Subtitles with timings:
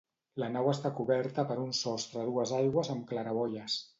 [0.43, 3.77] La nau està coberta per un sostre a dues aigües amb claraboies.